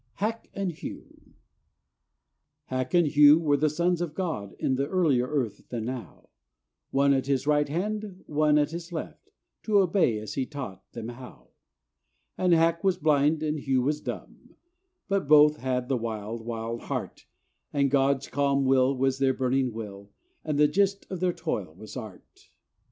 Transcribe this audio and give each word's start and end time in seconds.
[Signature: 0.17 0.47
Charles 0.57 0.73
G. 0.79 0.87
D. 0.89 0.93
Roberts] 0.95 1.13
HACK 1.13 1.29
AND 1.29 1.29
HEW 1.29 1.35
Hack 2.65 2.93
and 2.95 3.07
Hew 3.13 3.39
were 3.39 3.57
the 3.57 3.69
sons 3.69 4.01
of 4.01 4.13
God 4.15 4.55
In 4.57 4.73
the 4.73 4.87
earlier 4.87 5.27
earth 5.27 5.67
than 5.69 5.85
now; 5.85 6.29
One 6.89 7.13
at 7.13 7.27
his 7.27 7.45
right 7.45 7.69
hand, 7.69 8.23
one 8.25 8.57
at 8.57 8.71
his 8.71 8.91
left, 8.91 9.29
To 9.61 9.77
obey 9.77 10.17
as 10.17 10.33
he 10.33 10.47
taught 10.47 10.81
them 10.93 11.09
how. 11.09 11.49
And 12.35 12.51
Hack 12.51 12.83
was 12.83 12.97
blind 12.97 13.43
and 13.43 13.59
Hew 13.59 13.83
was 13.83 14.01
dumb, 14.01 14.55
But 15.07 15.27
both 15.27 15.57
had 15.57 15.87
the 15.87 15.97
wild, 15.97 16.43
wild 16.47 16.81
heart; 16.85 17.27
And 17.71 17.91
God's 17.91 18.27
calm 18.27 18.65
will 18.65 18.97
was 18.97 19.19
their 19.19 19.35
burning 19.35 19.71
will, 19.71 20.09
And 20.43 20.57
the 20.57 20.67
gist 20.67 21.05
of 21.11 21.19
their 21.19 21.31
toil 21.31 21.75
was 21.75 21.95
art. 21.95 22.49